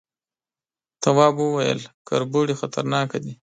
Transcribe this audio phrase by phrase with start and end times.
[1.01, 3.33] تواب وويل، کربوړي خطرناکه دي.